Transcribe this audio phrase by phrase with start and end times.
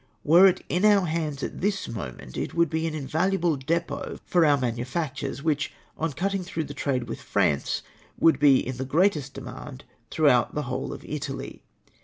[0.23, 4.43] Were it in our hands at this moment, it would be an invaluable depot for
[4.43, 7.83] our manufac tures, which, on cutting off the trade with France,
[8.19, 11.61] would be in the greatest demand throughout the whole of Italy.